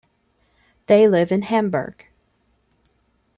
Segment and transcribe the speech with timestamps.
[0.87, 2.07] They live in Hamburg.